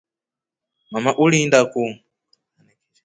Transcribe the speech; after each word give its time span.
Mama 0.91 1.11
ulinda 1.23 1.59
ku. 1.71 1.83